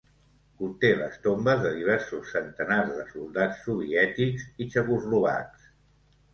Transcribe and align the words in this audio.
Conté 0.61 0.89
les 1.01 1.19
tombes 1.25 1.61
de 1.65 1.73
diversos 1.75 2.33
centenars 2.37 2.91
de 2.97 3.05
soldats 3.13 3.63
soviètics 3.69 4.51
i 4.65 4.71
txecoslovacs. 4.73 5.73